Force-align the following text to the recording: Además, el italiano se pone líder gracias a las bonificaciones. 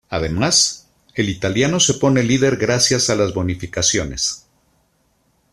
Además, 0.09 0.89
el 1.13 1.29
italiano 1.29 1.79
se 1.79 1.93
pone 1.93 2.23
líder 2.23 2.57
gracias 2.57 3.11
a 3.11 3.15
las 3.15 3.35
bonificaciones. 3.35 4.47